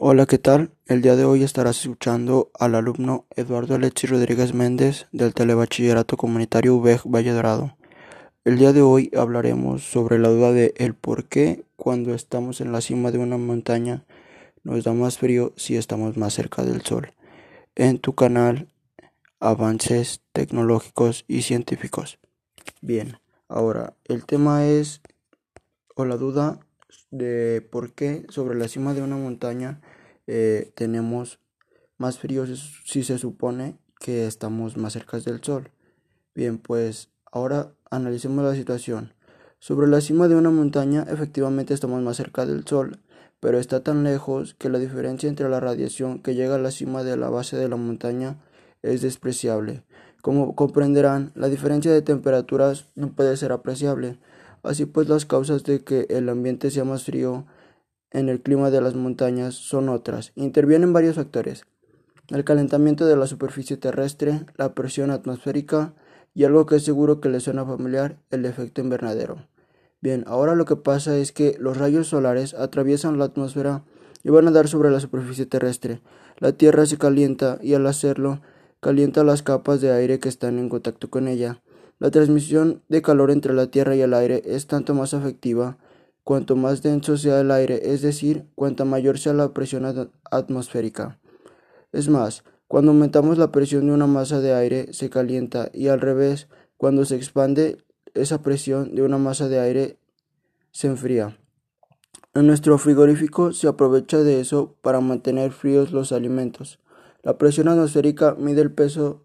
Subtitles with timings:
[0.00, 0.70] Hola, ¿qué tal?
[0.86, 6.76] El día de hoy estarás escuchando al alumno Eduardo Alexis Rodríguez Méndez del Telebachillerato Comunitario
[6.76, 7.76] UVEG Valle Dorado.
[8.44, 12.70] El día de hoy hablaremos sobre la duda de el por qué cuando estamos en
[12.70, 14.04] la cima de una montaña
[14.62, 17.12] nos da más frío si estamos más cerca del sol.
[17.74, 18.68] En tu canal
[19.40, 22.20] Avances Tecnológicos y Científicos.
[22.80, 23.18] Bien,
[23.48, 25.00] ahora el tema es
[25.96, 26.60] o la duda
[27.10, 29.80] de por qué sobre la cima de una montaña
[30.26, 31.40] eh, tenemos
[31.96, 35.70] más frío si se supone que estamos más cerca del sol.
[36.34, 39.12] Bien, pues ahora analicemos la situación.
[39.58, 43.00] Sobre la cima de una montaña efectivamente estamos más cerca del sol,
[43.40, 47.02] pero está tan lejos que la diferencia entre la radiación que llega a la cima
[47.02, 48.38] de la base de la montaña
[48.82, 49.82] es despreciable.
[50.22, 54.18] Como comprenderán, la diferencia de temperaturas no puede ser apreciable,
[54.62, 57.46] Así pues, las causas de que el ambiente sea más frío
[58.10, 60.32] en el clima de las montañas son otras.
[60.34, 61.64] Intervienen varios factores.
[62.28, 65.94] El calentamiento de la superficie terrestre, la presión atmosférica
[66.34, 69.46] y algo que es seguro que le suena familiar, el efecto invernadero.
[70.00, 73.84] Bien, ahora lo que pasa es que los rayos solares atraviesan la atmósfera
[74.22, 76.00] y van a dar sobre la superficie terrestre.
[76.38, 78.40] La Tierra se calienta y al hacerlo
[78.80, 81.62] calienta las capas de aire que están en contacto con ella.
[81.98, 85.78] La transmisión de calor entre la Tierra y el aire es tanto más efectiva
[86.28, 91.18] cuanto más denso sea el aire, es decir, cuanta mayor sea la presión atmosférica.
[91.90, 96.02] Es más, cuando aumentamos la presión de una masa de aire se calienta y al
[96.02, 97.78] revés, cuando se expande
[98.12, 99.98] esa presión de una masa de aire
[100.70, 101.38] se enfría.
[102.34, 106.78] En nuestro frigorífico se aprovecha de eso para mantener fríos los alimentos.
[107.22, 109.24] La presión atmosférica mide el peso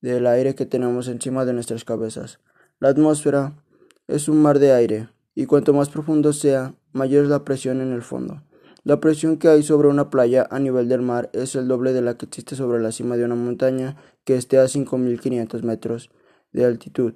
[0.00, 2.40] del aire que tenemos encima de nuestras cabezas.
[2.78, 3.62] La atmósfera
[4.08, 7.92] es un mar de aire, y cuanto más profundo sea, mayor es la presión en
[7.92, 8.42] el fondo.
[8.82, 12.00] La presión que hay sobre una playa a nivel del mar es el doble de
[12.00, 16.10] la que existe sobre la cima de una montaña que esté a 5.500 metros
[16.52, 17.14] de altitud.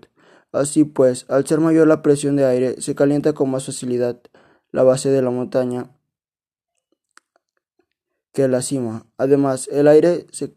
[0.53, 4.21] Así pues, al ser mayor la presión de aire, se calienta con más facilidad
[4.73, 5.91] la base de la montaña
[8.33, 9.07] que la cima.
[9.17, 10.55] Además, el aire se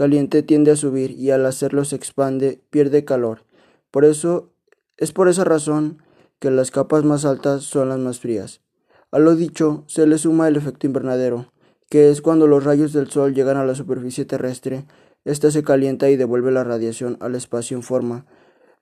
[0.00, 3.44] caliente tiende a subir y al hacerlo se expande, pierde calor.
[3.90, 4.48] Por eso
[4.96, 6.02] es por esa razón
[6.38, 8.62] que las capas más altas son las más frías.
[9.10, 11.52] A lo dicho se le suma el efecto invernadero,
[11.90, 14.86] que es cuando los rayos del sol llegan a la superficie terrestre,
[15.26, 18.24] ésta se calienta y devuelve la radiación al espacio en forma,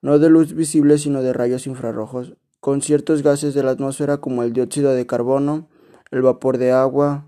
[0.00, 4.44] no de luz visible sino de rayos infrarrojos, con ciertos gases de la atmósfera como
[4.44, 5.68] el dióxido de carbono,
[6.12, 7.26] el vapor de agua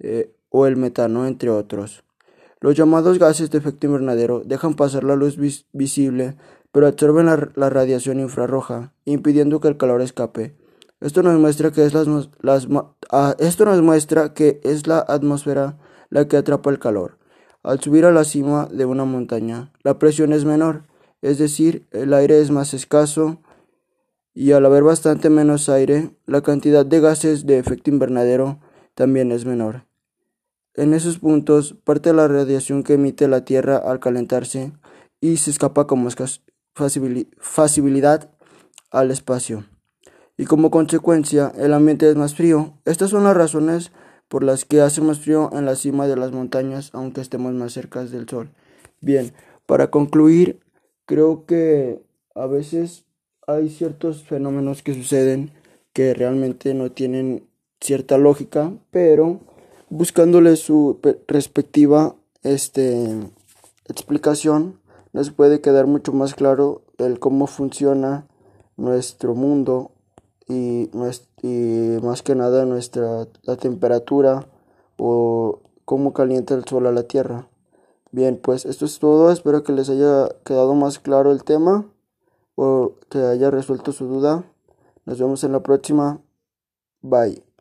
[0.00, 2.04] eh, o el metano, entre otros.
[2.62, 5.36] Los llamados gases de efecto invernadero dejan pasar la luz
[5.72, 6.36] visible,
[6.70, 10.54] pero absorben la, radiación infrarroja, impidiendo que el calor escape.
[11.00, 11.92] Esto nos muestra que es
[13.10, 15.76] ah, esto nos muestra que es la atmósfera
[16.08, 17.18] la que atrapa el calor.
[17.64, 20.84] Al subir a la cima de una montaña, la presión es menor,
[21.20, 23.40] es decir, el aire es más escaso
[24.34, 28.60] y al haber bastante menos aire, la cantidad de gases de efecto invernadero
[28.94, 29.84] también es menor.
[30.74, 34.72] En esos puntos, parte de la radiación que emite la Tierra al calentarse
[35.20, 36.16] y se escapa con más
[36.74, 38.30] facilidad
[38.90, 39.64] al espacio.
[40.38, 42.78] Y como consecuencia, el ambiente es más frío.
[42.86, 43.92] Estas son las razones
[44.28, 47.74] por las que hace más frío en la cima de las montañas, aunque estemos más
[47.74, 48.50] cerca del sol.
[49.02, 49.34] Bien,
[49.66, 50.60] para concluir,
[51.04, 52.02] creo que
[52.34, 53.04] a veces
[53.46, 55.52] hay ciertos fenómenos que suceden
[55.92, 57.46] que realmente no tienen
[57.80, 59.40] cierta lógica, pero
[59.92, 63.30] buscándole su respectiva este,
[63.88, 64.80] explicación,
[65.12, 68.26] nos puede quedar mucho más claro el cómo funciona
[68.78, 69.90] nuestro mundo
[70.48, 70.88] y,
[71.42, 74.48] y más que nada nuestra la temperatura
[74.96, 77.48] o cómo calienta el sol a la tierra.
[78.12, 79.30] Bien, pues esto es todo.
[79.30, 81.86] Espero que les haya quedado más claro el tema
[82.54, 84.44] o que haya resuelto su duda.
[85.04, 86.20] Nos vemos en la próxima.
[87.02, 87.51] Bye.